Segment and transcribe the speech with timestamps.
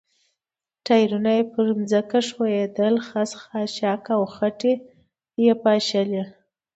[0.85, 4.73] ټایرونه پر ځمکه ښویېدل، خس، خاشاک او خټې
[5.43, 6.23] یې پاشلې.